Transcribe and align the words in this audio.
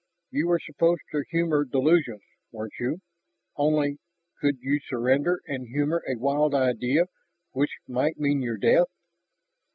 You 0.31 0.47
were 0.47 0.59
supposed 0.59 1.03
to 1.11 1.23
humor 1.29 1.63
delusions, 1.63 2.23
weren't 2.51 2.73
you? 2.79 3.01
Only, 3.55 3.99
could 4.41 4.57
you 4.59 4.79
surrender 4.89 5.41
and 5.45 5.67
humor 5.67 6.03
a 6.09 6.17
wild 6.17 6.55
idea 6.55 7.05
which 7.51 7.77
might 7.87 8.17
mean 8.17 8.41
your 8.41 8.57
death? 8.57 8.87